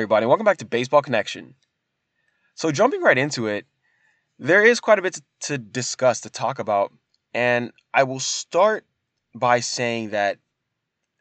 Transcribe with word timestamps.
everybody? 0.00 0.24
Welcome 0.24 0.46
back 0.46 0.56
to 0.56 0.64
Baseball 0.64 1.02
Connection. 1.02 1.54
So, 2.54 2.72
jumping 2.72 3.02
right 3.02 3.18
into 3.18 3.48
it, 3.48 3.66
there 4.38 4.64
is 4.64 4.80
quite 4.80 4.98
a 4.98 5.02
bit 5.02 5.20
to 5.40 5.58
discuss, 5.58 6.22
to 6.22 6.30
talk 6.30 6.58
about, 6.58 6.90
and 7.34 7.70
I 7.92 8.04
will 8.04 8.18
start 8.18 8.86
by 9.34 9.60
saying 9.60 10.08
that 10.10 10.38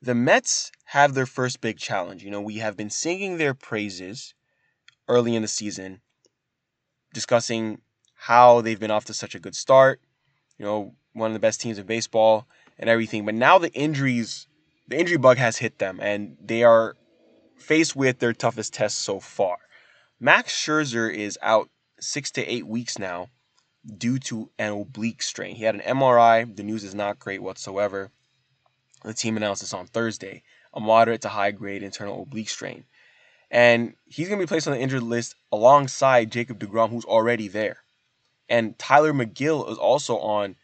the 0.02 0.16
Mets 0.16 0.72
have 0.86 1.14
their 1.14 1.26
first 1.26 1.60
big 1.60 1.78
challenge. 1.78 2.24
You 2.24 2.32
know, 2.32 2.40
we 2.40 2.60
have 2.60 2.78
been 2.78 2.90
singing 2.90 3.38
their 3.38 3.54
praises 3.54 4.34
early 5.10 5.36
in 5.36 5.42
the 5.42 5.50
season, 5.50 6.00
discussing 7.14 7.82
how 8.16 8.62
they've 8.62 8.80
been 8.80 8.92
off 8.92 9.04
to 9.06 9.14
such 9.14 9.36
a 9.36 9.42
good 9.42 9.58
start, 9.58 10.00
you 10.58 10.64
know, 10.64 10.96
one 11.12 11.32
of 11.32 11.34
the 11.34 11.42
best 11.42 11.60
teams 11.60 11.78
in 11.78 11.86
baseball 11.86 12.48
and 12.78 12.90
everything. 12.90 13.26
But 13.26 13.36
now 13.36 13.58
the 13.58 13.74
injuries, 13.74 14.48
the 14.88 14.98
injury 14.98 15.18
bug 15.18 15.36
has 15.36 15.58
hit 15.58 15.80
them, 15.80 16.00
and 16.02 16.38
they 16.40 16.64
are 16.64 16.96
faced 17.60 17.96
with 17.96 18.20
their 18.20 18.34
toughest 18.34 18.74
test 18.74 19.00
so 19.00 19.20
far. 19.20 19.58
Max 20.20 20.54
Scherzer 20.54 21.14
is 21.14 21.38
out 21.42 21.70
six 22.00 22.32
to 22.32 22.46
eight 22.46 22.68
weeks 22.68 22.98
now 22.98 23.28
due 23.98 24.20
to 24.20 24.50
an 24.58 24.74
oblique 24.74 25.22
strain. 25.22 25.56
He 25.56 25.64
had 25.64 25.76
an 25.76 25.82
MRI. 25.82 26.56
The 26.56 26.64
news 26.64 26.84
is 26.84 26.96
not 26.96 27.20
great 27.20 27.42
whatsoever. 27.42 28.12
The 29.04 29.14
team 29.14 29.38
announced 29.38 29.62
this 29.62 29.74
on 29.74 29.88
Thursday 29.88 30.44
a 30.74 30.80
moderate 30.80 31.22
to 31.22 31.30
high 31.30 31.52
grade 31.52 31.84
internal 31.84 32.24
oblique 32.24 32.50
strain. 32.50 32.86
And 33.52 33.96
he's 34.06 34.28
going 34.28 34.40
to 34.40 34.46
be 34.46 34.48
placed 34.48 34.68
on 34.68 34.74
the 34.74 34.80
injured 34.80 35.04
list 35.04 35.36
alongside 35.52 36.32
Jacob 36.32 36.60
DeGrom, 36.60 36.92
who's 36.92 37.06
already 37.06 37.48
there. 37.48 37.78
And 38.48 38.78
Tylor 38.78 39.14
Megill 39.14 39.72
is 39.72 39.78
also 39.78 40.20
on 40.20 40.56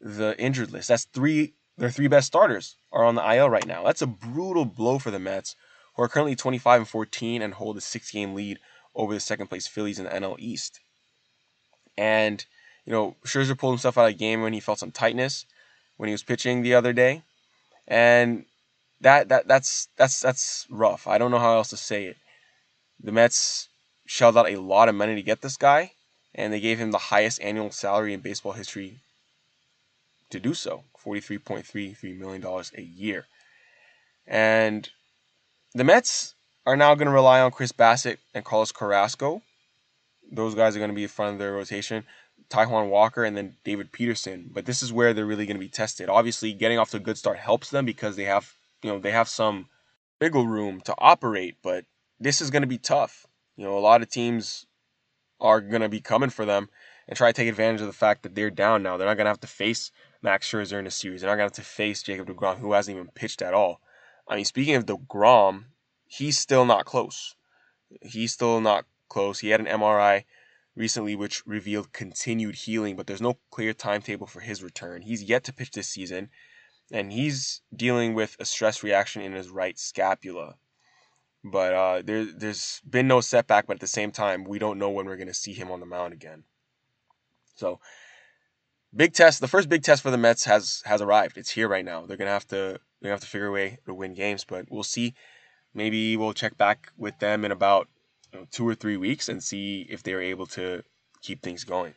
the 0.00 0.34
injured 0.38 0.72
list. 0.72 0.88
That's 0.88 1.04
three, 1.04 1.54
their 1.76 1.90
three 1.90 2.08
best 2.08 2.26
starters 2.26 2.76
are 2.92 3.04
on 3.04 3.14
the 3.14 3.34
IL 3.34 3.48
right 3.48 3.66
now. 3.66 3.84
That's 3.84 4.02
a 4.02 4.06
brutal 4.06 4.64
blow 4.64 4.98
for 4.98 5.10
the 5.10 5.18
Mets, 5.18 5.54
who 5.94 6.02
are 6.02 6.08
currently 6.08 6.36
25 6.36 6.80
and 6.82 6.88
14 6.88 7.42
and 7.42 7.54
hold 7.54 7.76
a 7.76 7.80
six 7.80 8.10
game 8.10 8.34
lead 8.34 8.58
over 8.94 9.14
the 9.14 9.20
second 9.20 9.48
place 9.48 9.66
Phillies 9.66 9.98
in 9.98 10.04
the 10.04 10.10
NL 10.10 10.36
East. 10.38 10.80
And, 11.96 12.44
you 12.84 12.92
know, 12.92 13.16
Scherzer 13.24 13.58
pulled 13.58 13.74
himself 13.74 13.98
out 13.98 14.06
of 14.06 14.12
the 14.12 14.18
game 14.18 14.42
when 14.42 14.52
he 14.52 14.60
felt 14.60 14.78
some 14.78 14.90
tightness 14.90 15.46
when 15.96 16.08
he 16.08 16.12
was 16.12 16.22
pitching 16.22 16.62
the 16.62 16.74
other 16.74 16.92
day. 16.92 17.22
And 17.86 18.44
that 19.00 19.28
that 19.28 19.46
that's 19.46 19.88
that's 19.96 20.20
that's 20.20 20.66
rough. 20.70 21.06
I 21.06 21.18
don't 21.18 21.30
know 21.30 21.38
how 21.38 21.54
else 21.54 21.70
to 21.70 21.76
say 21.76 22.06
it. 22.06 22.16
The 23.02 23.12
Mets 23.12 23.68
shelled 24.06 24.36
out 24.36 24.50
a 24.50 24.60
lot 24.60 24.88
of 24.88 24.94
money 24.94 25.14
to 25.14 25.22
get 25.22 25.42
this 25.42 25.56
guy, 25.56 25.92
and 26.34 26.52
they 26.52 26.60
gave 26.60 26.78
him 26.78 26.90
the 26.90 26.98
highest 26.98 27.40
annual 27.42 27.70
salary 27.70 28.14
in 28.14 28.20
baseball 28.20 28.52
history 28.52 29.00
to 30.30 30.40
do 30.40 30.54
so, 30.54 30.84
$43.33 31.04 32.18
million 32.18 32.44
a 32.76 32.82
year. 32.82 33.26
And 34.26 34.88
the 35.74 35.84
Mets 35.84 36.34
are 36.66 36.76
now 36.76 36.94
going 36.94 37.06
to 37.06 37.12
rely 37.12 37.40
on 37.40 37.50
Chris 37.50 37.72
Bassitt 37.72 38.18
and 38.32 38.44
Carlos 38.44 38.72
Carrasco. 38.72 39.42
Those 40.30 40.54
guys 40.54 40.74
are 40.74 40.78
going 40.78 40.90
to 40.90 40.94
be 40.94 41.02
in 41.02 41.08
front 41.08 41.34
of 41.34 41.38
their 41.38 41.52
rotation. 41.52 42.04
Taijuan 42.48 42.88
Walker 42.88 43.24
and 43.24 43.36
then 43.36 43.56
David 43.64 43.92
Peterson. 43.92 44.50
But 44.52 44.66
this 44.66 44.82
is 44.82 44.92
where 44.92 45.12
they're 45.12 45.26
really 45.26 45.46
going 45.46 45.56
to 45.56 45.64
be 45.64 45.68
tested. 45.68 46.08
Obviously, 46.08 46.52
getting 46.52 46.78
off 46.78 46.90
to 46.90 46.98
a 46.98 47.00
good 47.00 47.18
start 47.18 47.38
helps 47.38 47.70
them 47.70 47.84
because 47.84 48.16
they 48.16 48.24
have, 48.24 48.52
you 48.82 48.90
know, 48.90 48.98
they 48.98 49.10
have 49.10 49.28
some 49.28 49.66
wiggle 50.20 50.46
room 50.46 50.80
to 50.82 50.94
operate, 50.98 51.56
but 51.62 51.84
this 52.20 52.40
is 52.40 52.50
going 52.50 52.62
to 52.62 52.68
be 52.68 52.78
tough. 52.78 53.26
You 53.56 53.64
know, 53.64 53.76
a 53.76 53.80
lot 53.80 54.02
of 54.02 54.08
teams 54.08 54.66
are 55.40 55.60
going 55.60 55.82
to 55.82 55.88
be 55.88 56.00
coming 56.00 56.30
for 56.30 56.44
them 56.44 56.68
and 57.08 57.16
try 57.16 57.30
to 57.30 57.36
take 57.36 57.48
advantage 57.48 57.80
of 57.80 57.86
the 57.86 57.92
fact 57.92 58.22
that 58.22 58.34
they're 58.34 58.50
down 58.50 58.82
now. 58.82 58.96
They're 58.96 59.06
not 59.06 59.16
going 59.16 59.26
to 59.26 59.30
have 59.30 59.40
to 59.40 59.46
face 59.46 59.90
Max 60.22 60.50
Scherzer 60.50 60.78
in 60.78 60.86
a 60.86 60.90
series. 60.90 61.20
They're 61.20 61.30
not 61.30 61.36
going 61.36 61.50
to 61.50 61.60
have 61.60 61.64
to 61.64 61.70
face 61.70 62.02
Jacob 62.02 62.28
DeGrom, 62.28 62.58
who 62.58 62.72
hasn't 62.72 62.96
even 62.96 63.10
pitched 63.14 63.42
at 63.42 63.52
all. 63.52 63.80
I 64.26 64.36
mean, 64.36 64.44
speaking 64.44 64.74
of 64.74 64.86
DeGrom, 64.86 65.64
he's 66.06 66.38
still 66.38 66.64
not 66.64 66.84
close. 66.84 67.36
He's 68.02 68.32
still 68.32 68.60
not 68.60 68.86
close. 69.08 69.40
He 69.40 69.50
had 69.50 69.60
an 69.60 69.66
MRI 69.66 70.24
recently 70.76 71.14
which 71.14 71.46
revealed 71.46 71.92
continued 71.92 72.54
healing, 72.54 72.96
but 72.96 73.06
there's 73.06 73.20
no 73.20 73.38
clear 73.50 73.72
timetable 73.72 74.26
for 74.26 74.40
his 74.40 74.62
return. 74.62 75.02
He's 75.02 75.22
yet 75.22 75.44
to 75.44 75.52
pitch 75.52 75.70
this 75.70 75.88
season, 75.88 76.30
and 76.90 77.12
he's 77.12 77.62
dealing 77.74 78.14
with 78.14 78.36
a 78.40 78.44
stress 78.44 78.82
reaction 78.82 79.22
in 79.22 79.32
his 79.32 79.50
right 79.50 79.78
scapula. 79.78 80.56
But 81.44 81.74
uh, 81.74 82.02
there, 82.02 82.24
there's 82.24 82.80
been 82.88 83.06
no 83.06 83.20
setback, 83.20 83.66
but 83.66 83.74
at 83.74 83.80
the 83.80 83.86
same 83.86 84.10
time, 84.10 84.44
we 84.44 84.58
don't 84.58 84.78
know 84.78 84.90
when 84.90 85.06
we're 85.06 85.16
going 85.16 85.28
to 85.28 85.34
see 85.34 85.52
him 85.52 85.70
on 85.70 85.80
the 85.80 85.86
mound 85.86 86.14
again. 86.14 86.44
So, 87.54 87.80
big 88.94 89.12
test. 89.12 89.40
The 89.40 89.48
first 89.48 89.68
big 89.68 89.82
test 89.82 90.02
for 90.02 90.10
the 90.10 90.18
Mets 90.18 90.44
has 90.44 90.82
has 90.86 91.00
arrived. 91.00 91.38
It's 91.38 91.50
here 91.50 91.68
right 91.68 91.84
now. 91.84 92.06
They're 92.06 92.16
gonna 92.16 92.30
have 92.30 92.48
to 92.48 92.80
they're 93.04 93.10
gonna 93.10 93.16
have 93.16 93.20
to 93.20 93.26
figure 93.26 93.48
a 93.48 93.52
way 93.52 93.78
to 93.84 93.92
win 93.92 94.14
games, 94.14 94.44
but 94.44 94.64
we'll 94.70 94.82
see. 94.82 95.12
Maybe 95.74 96.16
we'll 96.16 96.32
check 96.32 96.56
back 96.56 96.90
with 96.96 97.18
them 97.18 97.44
in 97.44 97.52
about 97.52 97.86
you 98.32 98.38
know, 98.38 98.46
two 98.50 98.66
or 98.66 98.74
three 98.74 98.96
weeks 98.96 99.28
and 99.28 99.42
see 99.42 99.86
if 99.90 100.02
they're 100.02 100.22
able 100.22 100.46
to 100.46 100.82
keep 101.20 101.42
things 101.42 101.64
going. 101.64 101.92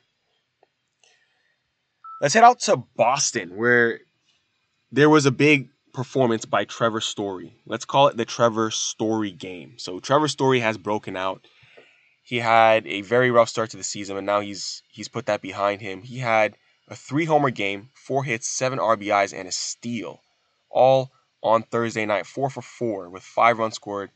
Let's 2.19 2.34
head 2.34 2.44
out 2.44 2.59
to 2.62 2.84
Boston, 2.97 3.56
where 3.56 4.01
there 4.91 5.09
was 5.09 5.25
a 5.25 5.31
big 5.31 5.69
performance 5.94 6.44
by 6.44 6.66
Trevor 6.66 7.00
Story. 7.00 7.56
Let's 7.66 7.85
call 7.85 8.09
it 8.09 8.18
the 8.18 8.25
Trevor 8.25 8.69
Story 8.69 9.31
game. 9.31 9.75
So 9.78 10.01
Trevor 10.01 10.28
Story 10.28 10.59
has 10.59 10.78
broken 10.78 11.16
out. 11.16 11.47
He 12.22 12.39
had 12.39 12.85
a 12.85 13.00
very 13.00 13.31
rough 13.31 13.47
start 13.47 13.69
to 13.69 13.78
the 13.78 13.84
season, 13.85 14.18
and 14.18 14.25
now 14.25 14.41
he's 14.41 14.84
he's 14.91 15.07
put 15.07 15.28
that 15.28 15.41
behind 15.41 15.79
him. 15.79 16.01
He 16.01 16.18
had 16.18 16.57
a 16.89 16.97
three 16.97 17.24
homer 17.24 17.50
game, 17.50 17.91
four 17.94 18.25
hits, 18.25 18.50
seven 18.50 18.78
RBIs, 18.78 19.34
and 19.34 19.47
a 19.47 19.53
steal, 19.53 20.19
all 20.69 21.11
on 21.44 21.63
Thursday 21.63 22.05
night, 22.05 22.25
four 22.25 22.50
for 22.50 22.61
four 22.61 23.09
with 23.09 23.23
five 23.23 23.59
runs 23.59 23.75
scored. 23.75 24.09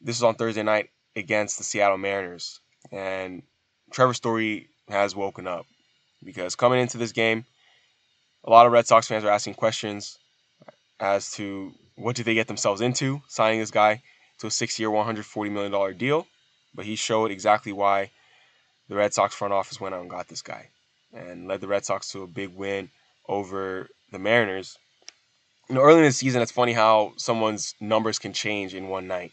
This 0.00 0.16
is 0.16 0.22
on 0.22 0.34
Thursday 0.34 0.62
night 0.62 0.90
against 1.16 1.58
the 1.58 1.64
Seattle 1.64 1.98
Mariners, 1.98 2.60
and 2.92 3.42
Trevor 3.90 4.14
Story 4.14 4.68
has 4.88 5.14
woken 5.14 5.46
up 5.46 5.66
because 6.24 6.54
coming 6.56 6.80
into 6.80 6.98
this 6.98 7.12
game, 7.12 7.44
a 8.44 8.50
lot 8.50 8.66
of 8.66 8.72
Red 8.72 8.86
Sox 8.86 9.08
fans 9.08 9.24
are 9.24 9.30
asking 9.30 9.54
questions 9.54 10.18
as 10.98 11.32
to 11.32 11.72
what 11.96 12.16
did 12.16 12.24
they 12.24 12.34
get 12.34 12.46
themselves 12.46 12.80
into 12.80 13.20
signing 13.28 13.60
this 13.60 13.70
guy 13.70 14.02
to 14.38 14.46
a 14.46 14.50
six-year, 14.50 14.88
$140 14.88 15.50
million 15.50 15.96
deal. 15.98 16.26
But 16.74 16.86
he 16.86 16.96
showed 16.96 17.30
exactly 17.30 17.72
why 17.72 18.10
the 18.88 18.96
Red 18.96 19.12
Sox 19.12 19.34
front 19.34 19.52
office 19.52 19.80
went 19.80 19.94
out 19.94 20.00
and 20.00 20.10
got 20.10 20.28
this 20.28 20.42
guy 20.42 20.68
and 21.12 21.48
led 21.48 21.60
the 21.60 21.68
Red 21.68 21.84
Sox 21.84 22.10
to 22.12 22.22
a 22.22 22.26
big 22.26 22.54
win 22.54 22.90
over 23.28 23.88
the 24.12 24.18
Mariners. 24.18 24.78
You 25.70 25.76
know, 25.76 25.82
early 25.82 26.00
in 26.00 26.04
the 26.04 26.10
season, 26.10 26.42
it's 26.42 26.50
funny 26.50 26.72
how 26.72 27.12
someone's 27.16 27.76
numbers 27.80 28.18
can 28.18 28.32
change 28.32 28.74
in 28.74 28.88
one 28.88 29.06
night. 29.06 29.30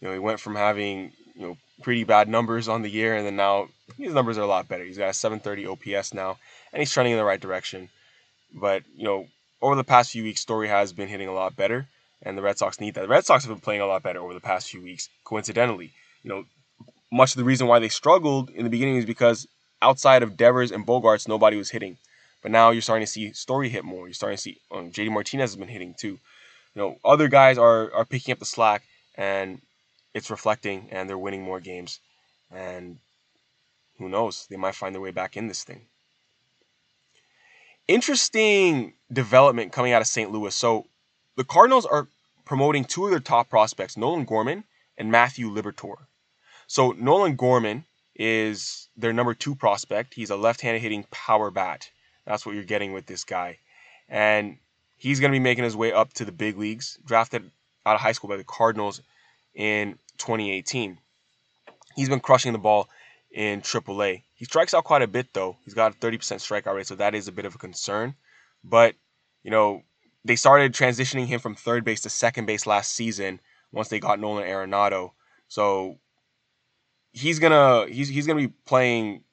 You 0.00 0.06
know, 0.06 0.14
he 0.14 0.20
went 0.20 0.38
from 0.38 0.54
having 0.54 1.10
you 1.34 1.42
know 1.42 1.56
pretty 1.82 2.04
bad 2.04 2.28
numbers 2.28 2.68
on 2.68 2.82
the 2.82 2.88
year, 2.88 3.16
and 3.16 3.26
then 3.26 3.34
now 3.34 3.66
his 3.98 4.14
numbers 4.14 4.38
are 4.38 4.42
a 4.42 4.46
lot 4.46 4.68
better. 4.68 4.84
He's 4.84 4.98
got 4.98 5.10
a 5.10 5.12
730 5.12 5.66
OPS 5.66 6.14
now, 6.14 6.38
and 6.72 6.78
he's 6.78 6.92
trending 6.92 7.14
in 7.14 7.18
the 7.18 7.24
right 7.24 7.40
direction. 7.40 7.88
But 8.54 8.84
you 8.94 9.02
know, 9.02 9.26
over 9.60 9.74
the 9.74 9.82
past 9.82 10.12
few 10.12 10.22
weeks, 10.22 10.40
Story 10.40 10.68
has 10.68 10.92
been 10.92 11.08
hitting 11.08 11.26
a 11.26 11.34
lot 11.34 11.56
better, 11.56 11.88
and 12.22 12.38
the 12.38 12.42
Red 12.42 12.56
Sox 12.56 12.78
need 12.78 12.94
that. 12.94 13.00
The 13.00 13.08
Red 13.08 13.26
Sox 13.26 13.42
have 13.42 13.52
been 13.52 13.60
playing 13.60 13.80
a 13.80 13.86
lot 13.86 14.04
better 14.04 14.20
over 14.20 14.32
the 14.32 14.38
past 14.38 14.70
few 14.70 14.80
weeks. 14.80 15.08
Coincidentally, 15.24 15.90
you 16.22 16.28
know, 16.30 16.44
much 17.10 17.32
of 17.32 17.38
the 17.38 17.44
reason 17.44 17.66
why 17.66 17.80
they 17.80 17.88
struggled 17.88 18.50
in 18.50 18.62
the 18.62 18.70
beginning 18.70 18.94
is 18.94 19.06
because 19.06 19.48
outside 19.82 20.22
of 20.22 20.36
Devers 20.36 20.70
and 20.70 20.86
Bogaerts, 20.86 21.26
nobody 21.26 21.56
was 21.56 21.70
hitting. 21.70 21.96
But 22.42 22.50
now 22.50 22.70
you're 22.70 22.82
starting 22.82 23.06
to 23.06 23.10
see 23.10 23.32
Story 23.32 23.68
hit 23.68 23.84
more. 23.84 24.06
You're 24.06 24.14
starting 24.14 24.36
to 24.36 24.42
see 24.42 24.60
um, 24.70 24.90
JD 24.90 25.10
Martinez 25.10 25.50
has 25.50 25.56
been 25.56 25.68
hitting 25.68 25.94
too. 25.98 26.18
You 26.74 26.82
know, 26.82 26.96
other 27.04 27.28
guys 27.28 27.58
are 27.58 27.92
are 27.92 28.04
picking 28.04 28.32
up 28.32 28.38
the 28.38 28.44
slack, 28.44 28.82
and 29.16 29.60
it's 30.14 30.30
reflecting, 30.30 30.88
and 30.90 31.08
they're 31.08 31.18
winning 31.18 31.42
more 31.42 31.60
games. 31.60 32.00
And 32.50 32.98
who 33.98 34.08
knows? 34.08 34.46
They 34.48 34.56
might 34.56 34.74
find 34.74 34.94
their 34.94 35.02
way 35.02 35.10
back 35.10 35.36
in 35.36 35.48
this 35.48 35.62
thing. 35.62 35.82
Interesting 37.86 38.94
development 39.12 39.72
coming 39.72 39.92
out 39.92 40.00
of 40.00 40.08
St. 40.08 40.30
Louis. 40.30 40.54
So 40.54 40.86
the 41.36 41.44
Cardinals 41.44 41.86
are 41.86 42.08
promoting 42.44 42.84
two 42.84 43.04
of 43.04 43.10
their 43.10 43.20
top 43.20 43.50
prospects, 43.50 43.96
Nolan 43.96 44.24
Gorman 44.24 44.64
and 44.96 45.10
Matthew 45.10 45.50
Liberatore. 45.50 46.06
So 46.66 46.92
Nolan 46.92 47.36
Gorman 47.36 47.84
is 48.14 48.88
their 48.96 49.12
number 49.12 49.34
two 49.34 49.54
prospect. 49.54 50.14
He's 50.14 50.30
a 50.30 50.36
left-handed 50.36 50.82
hitting 50.82 51.04
power 51.10 51.50
bat. 51.50 51.90
That's 52.30 52.46
what 52.46 52.54
you're 52.54 52.62
getting 52.62 52.92
with 52.92 53.06
this 53.06 53.24
guy. 53.24 53.58
And 54.08 54.58
he's 54.96 55.18
going 55.18 55.32
to 55.32 55.34
be 55.34 55.42
making 55.42 55.64
his 55.64 55.76
way 55.76 55.92
up 55.92 56.12
to 56.14 56.24
the 56.24 56.30
big 56.30 56.56
leagues, 56.56 56.96
drafted 57.04 57.50
out 57.84 57.96
of 57.96 58.00
high 58.00 58.12
school 58.12 58.30
by 58.30 58.36
the 58.36 58.44
Cardinals 58.44 59.02
in 59.52 59.98
2018. 60.18 60.98
He's 61.96 62.08
been 62.08 62.20
crushing 62.20 62.52
the 62.52 62.58
ball 62.58 62.88
in 63.32 63.62
AAA. 63.62 64.22
He 64.34 64.44
strikes 64.44 64.74
out 64.74 64.84
quite 64.84 65.02
a 65.02 65.08
bit 65.08 65.32
though. 65.32 65.56
He's 65.64 65.74
got 65.74 65.92
a 65.92 65.98
30% 65.98 66.18
strikeout 66.18 66.76
rate, 66.76 66.86
so 66.86 66.94
that 66.94 67.16
is 67.16 67.26
a 67.26 67.32
bit 67.32 67.46
of 67.46 67.56
a 67.56 67.58
concern. 67.58 68.14
But, 68.62 68.94
you 69.42 69.50
know, 69.50 69.82
they 70.24 70.36
started 70.36 70.72
transitioning 70.72 71.26
him 71.26 71.40
from 71.40 71.56
third 71.56 71.84
base 71.84 72.02
to 72.02 72.10
second 72.10 72.46
base 72.46 72.64
last 72.64 72.92
season 72.92 73.40
once 73.72 73.88
they 73.88 73.98
got 73.98 74.20
Nolan 74.20 74.46
Arenado. 74.46 75.12
So 75.48 75.98
he's 77.10 77.40
gonna 77.40 77.86
he's 77.88 78.08
he's 78.08 78.28
gonna 78.28 78.40
be 78.40 78.54
playing 78.66 79.24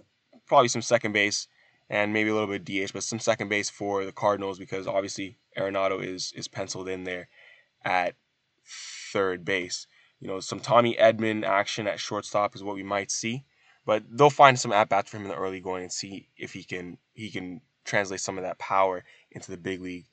probably 0.47 0.69
some 0.69 0.81
second 0.81 1.11
base 1.11 1.47
and 1.89 2.13
maybe 2.13 2.29
a 2.29 2.33
little 2.33 2.47
bit 2.47 2.61
of 2.61 2.65
DH, 2.89 2.93
but 2.93 3.03
some 3.03 3.19
second 3.19 3.49
base 3.49 3.69
for 3.69 4.05
the 4.05 4.11
Cardinals 4.11 4.59
because 4.59 4.87
obviously 4.87 5.37
Arenado 5.57 6.03
is 6.03 6.33
is 6.35 6.47
penciled 6.47 6.89
in 6.89 7.03
there 7.03 7.27
at 7.83 8.15
third 9.11 9.45
base. 9.45 9.87
You 10.19 10.27
know, 10.27 10.39
some 10.39 10.59
Tommy 10.59 10.95
Edman 10.95 11.45
action 11.45 11.87
at 11.87 11.99
shortstop 11.99 12.55
is 12.55 12.63
what 12.63 12.75
we 12.75 12.83
might 12.83 13.11
see, 13.11 13.45
but 13.85 14.03
they'll 14.09 14.29
find 14.29 14.59
some 14.59 14.73
at 14.73 14.89
bats 14.89 15.09
for 15.09 15.17
him 15.17 15.23
in 15.23 15.29
the 15.29 15.35
early 15.35 15.59
going 15.59 15.83
and 15.83 15.91
see 15.91 16.29
if 16.37 16.53
he 16.53 16.63
can 16.63 16.97
he 17.13 17.29
can 17.29 17.61
translate 17.85 18.19
some 18.19 18.37
of 18.37 18.43
that 18.43 18.59
power 18.59 19.03
into 19.31 19.51
the 19.51 19.57
big 19.57 19.81
league 19.81 20.07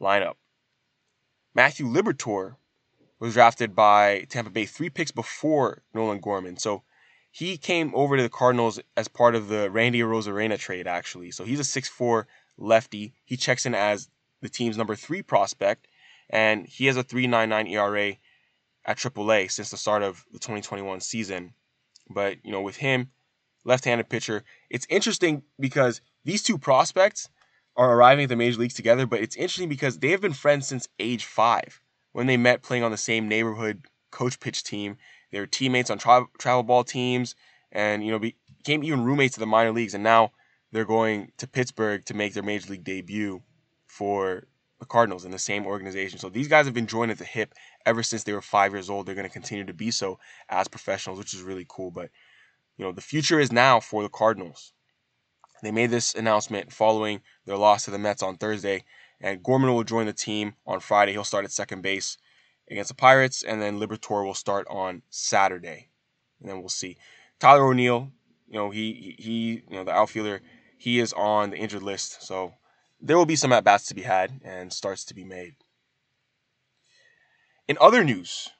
lineup. 0.00 0.34
Matthew 1.54 1.86
Liberatore 1.86 2.56
was 3.18 3.34
drafted 3.34 3.74
by 3.74 4.26
Tampa 4.28 4.50
Bay 4.50 4.64
three 4.64 4.90
picks 4.90 5.10
before 5.10 5.82
Nolan 5.92 6.20
Gorman. 6.20 6.56
So 6.56 6.84
he 7.30 7.56
came 7.56 7.92
over 7.94 8.16
to 8.16 8.22
the 8.22 8.28
Cardinals 8.28 8.80
as 8.96 9.08
part 9.08 9.34
of 9.34 9.48
the 9.48 9.70
Randy 9.70 10.00
Arozarena 10.00 10.58
trade, 10.58 10.86
actually. 10.86 11.30
So 11.30 11.44
he's 11.44 11.60
a 11.60 11.80
6'4 11.80 12.24
lefty. 12.58 13.14
He 13.24 13.36
checks 13.36 13.66
in 13.66 13.74
as 13.74 14.08
the 14.40 14.48
team's 14.48 14.76
number 14.76 14.96
three 14.96 15.22
prospect, 15.22 15.86
and 16.28 16.66
he 16.66 16.86
has 16.86 16.96
a 16.96 17.04
3.99 17.04 17.70
ERA 17.70 18.16
at 18.84 18.98
AAA 18.98 19.50
since 19.50 19.70
the 19.70 19.76
start 19.76 20.02
of 20.02 20.24
the 20.32 20.38
2021 20.38 21.00
season. 21.00 21.54
But, 22.08 22.44
you 22.44 22.50
know, 22.50 22.62
with 22.62 22.76
him, 22.76 23.10
left 23.64 23.84
handed 23.84 24.08
pitcher, 24.08 24.42
it's 24.68 24.86
interesting 24.90 25.42
because 25.58 26.00
these 26.24 26.42
two 26.42 26.58
prospects 26.58 27.28
are 27.76 27.94
arriving 27.94 28.24
at 28.24 28.28
the 28.28 28.36
major 28.36 28.58
leagues 28.58 28.74
together, 28.74 29.06
but 29.06 29.20
it's 29.20 29.36
interesting 29.36 29.68
because 29.68 29.98
they 29.98 30.10
have 30.10 30.20
been 30.20 30.32
friends 30.32 30.66
since 30.66 30.88
age 30.98 31.24
five 31.24 31.80
when 32.12 32.26
they 32.26 32.36
met 32.36 32.62
playing 32.62 32.82
on 32.82 32.90
the 32.90 32.96
same 32.96 33.28
neighborhood 33.28 33.86
coach 34.10 34.40
pitch 34.40 34.64
team. 34.64 34.96
They 35.30 35.40
were 35.40 35.46
teammates 35.46 35.90
on 35.90 35.98
tra- 35.98 36.28
travel 36.38 36.62
ball 36.62 36.84
teams 36.84 37.34
and, 37.72 38.04
you 38.04 38.10
know, 38.10 38.18
became 38.18 38.84
even 38.84 39.04
roommates 39.04 39.36
in 39.36 39.40
the 39.40 39.46
minor 39.46 39.72
leagues. 39.72 39.94
And 39.94 40.04
now 40.04 40.32
they're 40.72 40.84
going 40.84 41.32
to 41.38 41.46
Pittsburgh 41.46 42.04
to 42.06 42.14
make 42.14 42.34
their 42.34 42.42
major 42.42 42.70
league 42.70 42.84
debut 42.84 43.42
for 43.86 44.44
the 44.78 44.86
Cardinals 44.86 45.24
in 45.24 45.30
the 45.30 45.38
same 45.38 45.66
organization. 45.66 46.18
So 46.18 46.28
these 46.28 46.48
guys 46.48 46.64
have 46.64 46.74
been 46.74 46.86
joined 46.86 47.10
at 47.10 47.18
the 47.18 47.24
hip 47.24 47.54
ever 47.84 48.02
since 48.02 48.24
they 48.24 48.32
were 48.32 48.40
five 48.40 48.72
years 48.72 48.88
old. 48.90 49.06
They're 49.06 49.14
going 49.14 49.26
to 49.26 49.32
continue 49.32 49.64
to 49.64 49.74
be 49.74 49.90
so 49.90 50.18
as 50.48 50.68
professionals, 50.68 51.18
which 51.18 51.34
is 51.34 51.42
really 51.42 51.66
cool. 51.68 51.90
But, 51.90 52.10
you 52.76 52.84
know, 52.84 52.92
the 52.92 53.00
future 53.00 53.38
is 53.38 53.52
now 53.52 53.78
for 53.78 54.02
the 54.02 54.08
Cardinals. 54.08 54.72
They 55.62 55.70
made 55.70 55.90
this 55.90 56.14
announcement 56.14 56.72
following 56.72 57.20
their 57.44 57.58
loss 57.58 57.84
to 57.84 57.90
the 57.90 57.98
Mets 57.98 58.22
on 58.22 58.36
Thursday, 58.36 58.84
and 59.20 59.42
Gorman 59.42 59.74
will 59.74 59.84
join 59.84 60.06
the 60.06 60.14
team 60.14 60.54
on 60.66 60.80
Friday. 60.80 61.12
He'll 61.12 61.24
start 61.24 61.44
at 61.44 61.52
second 61.52 61.82
base 61.82 62.16
against 62.70 62.88
the 62.88 62.94
Pirates, 62.94 63.42
and 63.42 63.60
then 63.60 63.78
Liberatore 63.78 64.24
will 64.24 64.34
start 64.34 64.66
on 64.70 65.02
Saturday, 65.10 65.88
and 66.40 66.48
then 66.48 66.60
we'll 66.60 66.68
see. 66.68 66.96
Tyler 67.38 67.64
O'Neill, 67.64 68.12
you 68.48 68.54
know, 68.54 68.70
he 68.70 69.16
he, 69.18 69.62
you 69.68 69.76
know, 69.76 69.84
the 69.84 69.92
outfielder, 69.92 70.40
he 70.76 71.00
is 71.00 71.12
on 71.12 71.50
the 71.50 71.56
injured 71.56 71.82
list, 71.82 72.22
so 72.22 72.54
there 73.00 73.16
will 73.16 73.26
be 73.26 73.36
some 73.36 73.52
at 73.52 73.64
bats 73.64 73.86
to 73.86 73.94
be 73.94 74.02
had 74.02 74.40
and 74.44 74.72
starts 74.72 75.04
to 75.04 75.14
be 75.14 75.24
made. 75.24 75.54
In 77.66 77.78
other 77.80 78.04
news, 78.04 78.50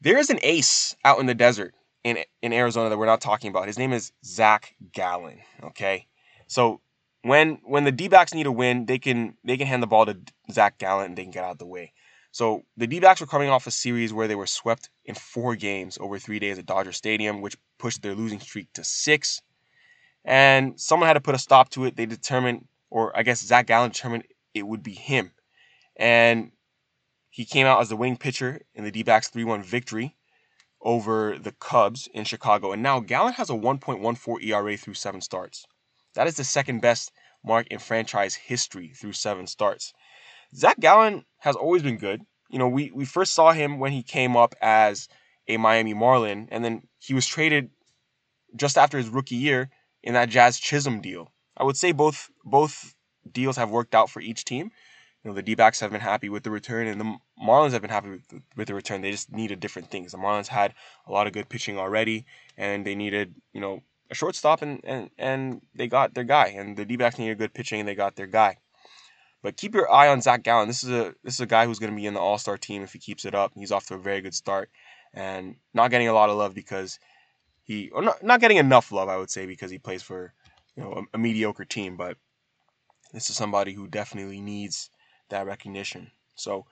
there 0.00 0.18
is 0.18 0.30
an 0.30 0.40
ace 0.42 0.96
out 1.04 1.20
in 1.20 1.26
the 1.26 1.34
desert 1.34 1.74
in 2.04 2.18
in 2.42 2.52
Arizona 2.52 2.88
that 2.88 2.98
we're 2.98 3.06
not 3.06 3.20
talking 3.20 3.50
about. 3.50 3.66
His 3.66 3.78
name 3.78 3.92
is 3.92 4.12
Zach 4.24 4.74
Gallen. 4.92 5.40
Okay, 5.62 6.06
so 6.46 6.80
when 7.22 7.60
when 7.64 7.84
the 7.84 7.92
D-backs 7.92 8.34
need 8.34 8.46
a 8.46 8.52
win, 8.52 8.86
they 8.86 8.98
can 8.98 9.36
they 9.44 9.56
can 9.56 9.66
hand 9.66 9.82
the 9.82 9.86
ball 9.86 10.06
to 10.06 10.18
Zach 10.50 10.78
Gallen 10.78 11.06
and 11.06 11.16
they 11.16 11.22
can 11.22 11.32
get 11.32 11.44
out 11.44 11.52
of 11.52 11.58
the 11.58 11.66
way. 11.66 11.92
So 12.30 12.64
the 12.76 12.86
D-backs 12.86 13.20
were 13.20 13.26
coming 13.26 13.48
off 13.48 13.66
a 13.66 13.70
series 13.70 14.12
where 14.12 14.28
they 14.28 14.34
were 14.34 14.46
swept 14.46 14.90
in 15.04 15.14
four 15.14 15.56
games 15.56 15.98
over 16.00 16.18
three 16.18 16.38
days 16.38 16.58
at 16.58 16.66
Dodger 16.66 16.92
Stadium, 16.92 17.40
which 17.40 17.56
pushed 17.78 18.02
their 18.02 18.14
losing 18.14 18.40
streak 18.40 18.72
to 18.74 18.84
six. 18.84 19.40
And 20.24 20.78
someone 20.78 21.06
had 21.06 21.14
to 21.14 21.20
put 21.20 21.34
a 21.34 21.38
stop 21.38 21.70
to 21.70 21.84
it. 21.86 21.96
They 21.96 22.06
determined, 22.06 22.66
or 22.90 23.16
I 23.16 23.22
guess 23.22 23.44
Zach 23.44 23.66
Gallen 23.66 23.90
determined 23.90 24.24
it 24.54 24.66
would 24.66 24.82
be 24.82 24.94
him. 24.94 25.32
And 25.96 26.52
he 27.30 27.44
came 27.44 27.66
out 27.66 27.80
as 27.80 27.88
the 27.88 27.96
winning 27.96 28.18
pitcher 28.18 28.60
in 28.74 28.84
the 28.84 28.90
D-backs 28.90 29.30
3-1 29.30 29.64
victory 29.64 30.16
over 30.80 31.38
the 31.38 31.52
Cubs 31.52 32.08
in 32.12 32.24
Chicago. 32.24 32.72
And 32.72 32.82
now 32.82 33.00
Gallen 33.00 33.34
has 33.34 33.50
a 33.50 33.54
1.14 33.54 34.44
ERA 34.44 34.76
through 34.76 34.94
seven 34.94 35.20
starts. 35.20 35.66
That 36.14 36.26
is 36.26 36.36
the 36.36 36.44
second 36.44 36.80
best 36.80 37.12
mark 37.44 37.66
in 37.68 37.78
franchise 37.78 38.34
history 38.34 38.92
through 38.94 39.12
seven 39.12 39.46
starts. 39.46 39.92
Zach 40.54 40.78
Gallen 40.80 41.24
has 41.38 41.56
always 41.56 41.82
been 41.82 41.98
good. 41.98 42.22
You 42.50 42.58
know, 42.58 42.68
we, 42.68 42.90
we 42.94 43.04
first 43.04 43.34
saw 43.34 43.52
him 43.52 43.78
when 43.78 43.92
he 43.92 44.02
came 44.02 44.36
up 44.36 44.54
as 44.60 45.08
a 45.46 45.56
Miami 45.56 45.94
Marlin, 45.94 46.48
and 46.50 46.64
then 46.64 46.82
he 46.98 47.14
was 47.14 47.26
traded 47.26 47.70
just 48.56 48.78
after 48.78 48.98
his 48.98 49.08
rookie 49.08 49.36
year 49.36 49.70
in 50.02 50.14
that 50.14 50.28
Jazz 50.28 50.58
Chisholm 50.58 51.00
deal. 51.00 51.32
I 51.56 51.64
would 51.64 51.76
say 51.76 51.92
both 51.92 52.30
both 52.44 52.94
deals 53.30 53.56
have 53.56 53.70
worked 53.70 53.94
out 53.94 54.08
for 54.10 54.20
each 54.20 54.44
team. 54.44 54.70
You 55.22 55.30
know, 55.30 55.34
the 55.34 55.42
D-backs 55.42 55.80
have 55.80 55.90
been 55.90 56.00
happy 56.00 56.28
with 56.28 56.44
the 56.44 56.50
return, 56.50 56.86
and 56.86 57.00
the 57.00 57.16
Marlins 57.44 57.72
have 57.72 57.82
been 57.82 57.90
happy 57.90 58.10
with, 58.10 58.42
with 58.56 58.68
the 58.68 58.74
return. 58.74 59.02
They 59.02 59.10
just 59.10 59.32
needed 59.32 59.58
different 59.58 59.90
things. 59.90 60.12
The 60.12 60.18
Marlins 60.18 60.46
had 60.46 60.74
a 61.06 61.12
lot 61.12 61.26
of 61.26 61.32
good 61.32 61.48
pitching 61.48 61.76
already, 61.76 62.24
and 62.56 62.86
they 62.86 62.94
needed, 62.94 63.34
you 63.52 63.60
know, 63.60 63.82
a 64.10 64.14
shortstop, 64.14 64.62
and, 64.62 64.80
and, 64.84 65.10
and 65.18 65.60
they 65.74 65.88
got 65.88 66.14
their 66.14 66.24
guy. 66.24 66.54
And 66.56 66.76
the 66.76 66.84
D-backs 66.84 67.18
needed 67.18 67.38
good 67.38 67.52
pitching, 67.52 67.80
and 67.80 67.88
they 67.88 67.96
got 67.96 68.14
their 68.14 68.28
guy. 68.28 68.58
But 69.42 69.56
keep 69.56 69.74
your 69.74 69.90
eye 69.90 70.08
on 70.08 70.20
Zach 70.20 70.42
Gallen. 70.42 70.68
This 70.68 70.82
is 70.82 70.90
a 70.90 71.14
this 71.22 71.34
is 71.34 71.40
a 71.40 71.46
guy 71.46 71.66
who's 71.66 71.78
going 71.78 71.92
to 71.92 71.96
be 71.96 72.06
in 72.06 72.14
the 72.14 72.20
All 72.20 72.38
Star 72.38 72.58
team 72.58 72.82
if 72.82 72.92
he 72.92 72.98
keeps 72.98 73.24
it 73.24 73.34
up. 73.34 73.52
He's 73.54 73.72
off 73.72 73.86
to 73.86 73.94
a 73.94 73.98
very 73.98 74.20
good 74.20 74.34
start, 74.34 74.70
and 75.14 75.56
not 75.74 75.90
getting 75.90 76.08
a 76.08 76.12
lot 76.12 76.30
of 76.30 76.36
love 76.36 76.54
because 76.54 76.98
he, 77.62 77.90
or 77.90 78.02
not, 78.02 78.22
not 78.22 78.40
getting 78.40 78.56
enough 78.56 78.90
love, 78.90 79.08
I 79.08 79.16
would 79.16 79.30
say, 79.30 79.46
because 79.46 79.70
he 79.70 79.78
plays 79.78 80.02
for 80.02 80.32
you 80.76 80.82
know 80.82 80.92
a, 80.92 81.16
a 81.16 81.18
mediocre 81.18 81.64
team. 81.64 81.96
But 81.96 82.16
this 83.12 83.30
is 83.30 83.36
somebody 83.36 83.72
who 83.72 83.86
definitely 83.86 84.40
needs 84.40 84.90
that 85.28 85.46
recognition. 85.46 86.10
So 86.34 86.66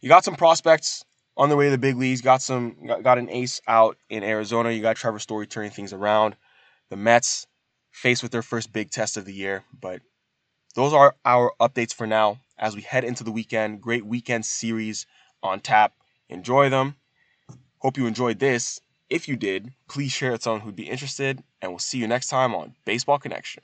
you 0.00 0.08
got 0.08 0.24
some 0.24 0.36
prospects 0.36 1.04
on 1.36 1.48
the 1.48 1.56
way 1.56 1.66
to 1.66 1.70
the 1.72 1.78
big 1.78 1.96
leagues. 1.96 2.22
Got 2.22 2.42
some 2.42 2.76
got 3.02 3.18
an 3.18 3.28
ace 3.28 3.60
out 3.68 3.98
in 4.08 4.22
Arizona. 4.22 4.70
You 4.70 4.82
got 4.82 4.96
Trevor 4.96 5.18
Story 5.18 5.46
turning 5.46 5.70
things 5.70 5.92
around. 5.92 6.36
The 6.88 6.96
Mets 6.96 7.46
faced 7.90 8.22
with 8.22 8.32
their 8.32 8.42
first 8.42 8.72
big 8.72 8.90
test 8.90 9.16
of 9.16 9.24
the 9.24 9.34
year, 9.34 9.64
but 9.80 10.00
those 10.76 10.92
are 10.92 11.16
our 11.24 11.52
updates 11.58 11.94
for 11.94 12.06
now 12.06 12.38
as 12.58 12.76
we 12.76 12.82
head 12.82 13.02
into 13.02 13.24
the 13.24 13.32
weekend. 13.32 13.80
Great 13.80 14.04
weekend 14.04 14.44
series 14.44 15.06
on 15.42 15.58
tap. 15.58 15.94
Enjoy 16.28 16.68
them. 16.68 16.96
Hope 17.78 17.96
you 17.96 18.06
enjoyed 18.06 18.38
this. 18.38 18.78
If 19.08 19.26
you 19.26 19.36
did, 19.36 19.72
please 19.88 20.12
share 20.12 20.28
it 20.28 20.32
with 20.32 20.42
someone 20.42 20.60
who'd 20.60 20.76
be 20.76 20.90
interested, 20.90 21.42
and 21.62 21.72
we'll 21.72 21.78
see 21.78 21.98
you 21.98 22.06
next 22.06 22.28
time 22.28 22.54
on 22.54 22.74
Baseball 22.84 23.18
Connection. 23.18 23.62